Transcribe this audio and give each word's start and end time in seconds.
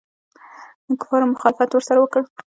کفارو 1.01 1.31
مخالفت 1.33 1.69
ورسره 1.71 1.99
وکړ. 1.99 2.21